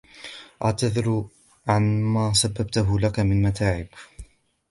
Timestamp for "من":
3.19-3.41